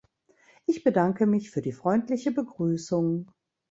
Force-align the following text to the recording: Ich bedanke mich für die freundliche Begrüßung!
Ich 0.65 0.83
bedanke 0.83 1.27
mich 1.27 1.51
für 1.51 1.61
die 1.61 1.73
freundliche 1.73 2.31
Begrüßung! 2.31 3.29